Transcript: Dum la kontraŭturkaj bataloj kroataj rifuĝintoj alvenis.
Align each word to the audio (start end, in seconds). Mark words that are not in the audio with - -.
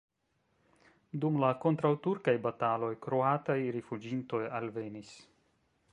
Dum 1.25 1.37
la 1.43 1.51
kontraŭturkaj 1.65 2.35
bataloj 2.47 2.91
kroataj 3.07 3.59
rifuĝintoj 3.77 4.45
alvenis. 4.61 5.17